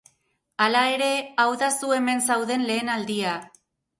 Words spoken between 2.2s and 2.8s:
zauden